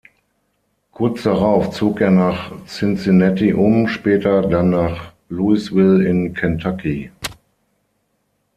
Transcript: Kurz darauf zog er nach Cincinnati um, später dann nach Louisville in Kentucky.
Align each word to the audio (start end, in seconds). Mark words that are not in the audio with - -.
Kurz 0.91 1.21
darauf 1.21 1.69
zog 1.69 2.01
er 2.01 2.09
nach 2.09 2.51
Cincinnati 2.65 3.53
um, 3.53 3.87
später 3.87 4.41
dann 4.41 4.71
nach 4.71 5.13
Louisville 5.29 6.03
in 6.03 6.33
Kentucky. 6.33 7.11